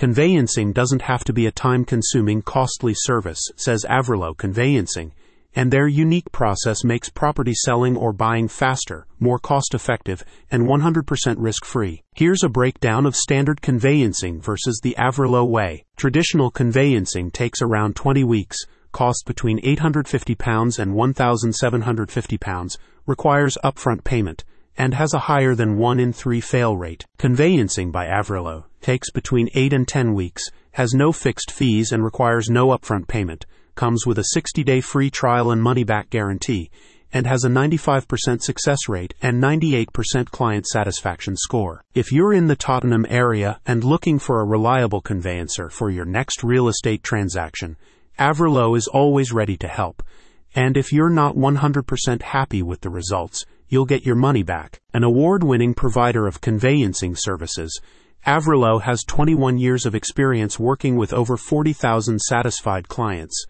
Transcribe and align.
Conveyancing 0.00 0.72
doesn't 0.72 1.02
have 1.02 1.24
to 1.24 1.32
be 1.34 1.44
a 1.44 1.52
time 1.52 1.84
consuming, 1.84 2.40
costly 2.40 2.94
service, 2.96 3.50
says 3.56 3.84
Avrillo 3.86 4.34
Conveyancing, 4.34 5.12
and 5.54 5.70
their 5.70 5.86
unique 5.86 6.32
process 6.32 6.82
makes 6.82 7.10
property 7.10 7.52
selling 7.52 7.98
or 7.98 8.14
buying 8.14 8.48
faster, 8.48 9.06
more 9.18 9.38
cost 9.38 9.74
effective, 9.74 10.24
and 10.50 10.66
100% 10.66 11.34
risk 11.36 11.66
free. 11.66 12.02
Here's 12.14 12.42
a 12.42 12.48
breakdown 12.48 13.04
of 13.04 13.14
standard 13.14 13.60
conveyancing 13.60 14.40
versus 14.40 14.80
the 14.82 14.96
Avrillo 14.98 15.46
way. 15.46 15.84
Traditional 15.98 16.50
conveyancing 16.50 17.30
takes 17.30 17.60
around 17.60 17.94
20 17.94 18.24
weeks, 18.24 18.56
costs 18.92 19.22
between 19.22 19.60
£850 19.60 20.78
and 20.78 20.94
£1,750, 20.94 22.78
requires 23.04 23.58
upfront 23.62 24.02
payment, 24.04 24.44
and 24.80 24.94
has 24.94 25.12
a 25.12 25.26
higher 25.28 25.54
than 25.54 25.76
1 25.76 26.00
in 26.00 26.10
3 26.10 26.40
fail 26.40 26.74
rate. 26.74 27.04
Conveyancing 27.18 27.90
by 27.90 28.06
Avrillo 28.06 28.64
takes 28.80 29.10
between 29.10 29.50
8 29.54 29.74
and 29.74 29.86
10 29.86 30.14
weeks, 30.14 30.42
has 30.72 30.94
no 30.94 31.12
fixed 31.12 31.50
fees 31.50 31.92
and 31.92 32.02
requires 32.02 32.48
no 32.48 32.68
upfront 32.68 33.06
payment 33.06 33.44
comes 33.74 34.06
with 34.06 34.18
a 34.18 34.30
60 34.32 34.64
day 34.64 34.80
free 34.80 35.10
trial 35.10 35.50
and 35.50 35.62
money 35.62 35.84
back 35.84 36.08
guarantee, 36.08 36.70
and 37.12 37.26
has 37.26 37.44
a 37.44 37.48
95% 37.50 38.40
success 38.40 38.88
rate 38.88 39.12
and 39.20 39.42
98% 39.42 40.30
client 40.30 40.66
satisfaction 40.66 41.36
score. 41.36 41.84
If 41.94 42.10
you're 42.10 42.32
in 42.32 42.46
the 42.46 42.56
Tottenham 42.56 43.04
area 43.08 43.60
and 43.66 43.84
looking 43.84 44.18
for 44.18 44.40
a 44.40 44.46
reliable 44.46 45.02
conveyancer 45.02 45.68
for 45.68 45.90
your 45.90 46.06
next 46.06 46.42
real 46.42 46.68
estate 46.68 47.02
transaction, 47.02 47.76
Avrillo 48.18 48.76
is 48.76 48.86
always 48.86 49.30
ready 49.30 49.58
to 49.58 49.68
help. 49.68 50.02
And 50.54 50.76
if 50.78 50.90
you're 50.90 51.10
not 51.10 51.36
100% 51.36 52.22
happy 52.22 52.62
with 52.62 52.80
the 52.80 52.90
results, 52.90 53.44
you'll 53.70 53.86
get 53.86 54.04
your 54.04 54.16
money 54.16 54.42
back. 54.42 54.80
An 54.92 55.04
award 55.04 55.42
winning 55.42 55.72
provider 55.72 56.26
of 56.26 56.40
conveyancing 56.40 57.14
services, 57.16 57.80
Avrillo 58.26 58.82
has 58.82 59.04
21 59.04 59.56
years 59.58 59.86
of 59.86 59.94
experience 59.94 60.58
working 60.58 60.96
with 60.96 61.12
over 61.12 61.38
40,000 61.38 62.18
satisfied 62.20 62.88
clients. 62.88 63.46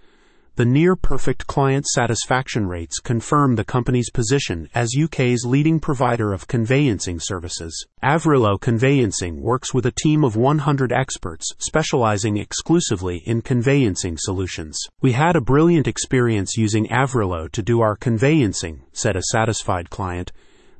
The 0.60 0.66
near 0.66 0.94
perfect 0.94 1.46
client 1.46 1.86
satisfaction 1.86 2.66
rates 2.66 2.98
confirm 2.98 3.56
the 3.56 3.64
company's 3.64 4.10
position 4.10 4.68
as 4.74 4.94
UK's 4.94 5.46
leading 5.46 5.80
provider 5.80 6.34
of 6.34 6.48
conveyancing 6.48 7.18
services. 7.18 7.86
Avrillo 8.02 8.60
Conveyancing 8.60 9.40
works 9.40 9.72
with 9.72 9.86
a 9.86 9.90
team 9.90 10.22
of 10.22 10.36
100 10.36 10.92
experts 10.92 11.50
specializing 11.56 12.36
exclusively 12.36 13.22
in 13.24 13.40
conveyancing 13.40 14.18
solutions. 14.18 14.78
We 15.00 15.12
had 15.12 15.34
a 15.34 15.40
brilliant 15.40 15.88
experience 15.88 16.58
using 16.58 16.88
Avrillo 16.88 17.50
to 17.52 17.62
do 17.62 17.80
our 17.80 17.96
conveyancing, 17.96 18.82
said 18.92 19.16
a 19.16 19.22
satisfied 19.32 19.88
client. 19.88 20.30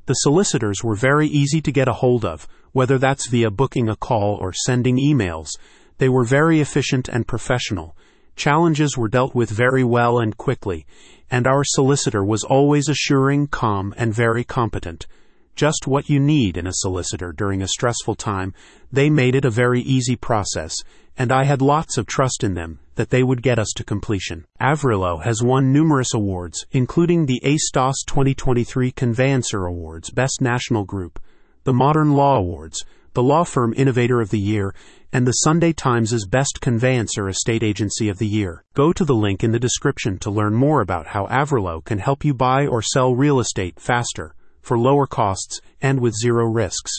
The 0.05 0.13
solicitors 0.13 0.83
were 0.83 0.93
very 0.93 1.27
easy 1.27 1.59
to 1.59 1.71
get 1.71 1.87
a 1.87 1.93
hold 1.93 2.23
of, 2.23 2.47
whether 2.71 2.99
that's 2.99 3.29
via 3.29 3.49
booking 3.49 3.89
a 3.89 3.95
call 3.95 4.37
or 4.39 4.53
sending 4.53 4.97
emails. 4.97 5.49
They 5.97 6.07
were 6.07 6.23
very 6.23 6.59
efficient 6.59 7.09
and 7.09 7.27
professional. 7.27 7.95
Challenges 8.35 8.97
were 8.97 9.07
dealt 9.07 9.35
with 9.35 9.49
very 9.49 9.83
well 9.83 10.19
and 10.19 10.35
quickly, 10.35 10.85
and 11.29 11.47
our 11.47 11.63
solicitor 11.63 12.23
was 12.23 12.43
always 12.43 12.89
assuring, 12.89 13.47
calm, 13.47 13.93
and 13.97 14.13
very 14.13 14.43
competent. 14.43 15.07
Just 15.55 15.85
what 15.85 16.09
you 16.09 16.19
need 16.19 16.57
in 16.57 16.65
a 16.65 16.73
solicitor 16.73 17.33
during 17.33 17.61
a 17.61 17.67
stressful 17.67 18.15
time, 18.15 18.53
they 18.91 19.09
made 19.09 19.35
it 19.35 19.45
a 19.45 19.49
very 19.49 19.81
easy 19.81 20.15
process, 20.15 20.75
and 21.17 21.31
I 21.31 21.43
had 21.43 21.61
lots 21.61 21.97
of 21.97 22.07
trust 22.07 22.43
in 22.43 22.53
them 22.53 22.79
that 22.95 23.09
they 23.09 23.21
would 23.21 23.41
get 23.41 23.59
us 23.59 23.71
to 23.75 23.83
completion. 23.83 24.45
Avrillo 24.59 25.23
has 25.23 25.43
won 25.43 25.71
numerous 25.71 26.13
awards, 26.13 26.65
including 26.71 27.25
the 27.25 27.41
ESTAS 27.43 28.03
2023 28.07 28.91
Conveyancer 28.91 29.65
Awards 29.65 30.09
Best 30.09 30.41
National 30.41 30.83
Group, 30.83 31.19
the 31.63 31.73
Modern 31.73 32.13
Law 32.13 32.37
Awards, 32.37 32.83
the 33.13 33.23
Law 33.23 33.43
Firm 33.43 33.73
Innovator 33.75 34.21
of 34.21 34.29
the 34.29 34.39
Year, 34.39 34.73
and 35.11 35.27
the 35.27 35.31
Sunday 35.31 35.73
Times' 35.73 36.25
Best 36.25 36.61
Conveyancer 36.61 37.27
Estate 37.27 37.61
Agency 37.61 38.07
of 38.07 38.19
the 38.19 38.27
Year. 38.27 38.63
Go 38.73 38.93
to 38.93 39.03
the 39.03 39.15
link 39.15 39.43
in 39.43 39.51
the 39.51 39.59
description 39.59 40.17
to 40.19 40.31
learn 40.31 40.53
more 40.53 40.79
about 40.79 41.07
how 41.07 41.27
Avrillo 41.27 41.83
can 41.83 41.99
help 41.99 42.23
you 42.23 42.33
buy 42.33 42.65
or 42.65 42.81
sell 42.81 43.13
real 43.13 43.39
estate 43.39 43.79
faster, 43.79 44.33
for 44.61 44.79
lower 44.79 45.07
costs, 45.07 45.59
and 45.81 45.99
with 45.99 46.15
zero 46.15 46.45
risks. 46.45 46.91